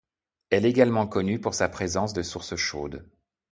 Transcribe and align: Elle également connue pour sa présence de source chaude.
Elle 0.49 0.65
également 0.65 1.05
connue 1.05 1.39
pour 1.39 1.53
sa 1.53 1.69
présence 1.69 2.13
de 2.13 2.23
source 2.23 2.55
chaude. 2.55 3.07